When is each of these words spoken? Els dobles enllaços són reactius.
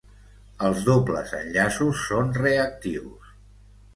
Els 0.67 0.79
dobles 0.85 1.33
enllaços 1.41 2.01
són 2.07 2.33
reactius. 2.39 3.31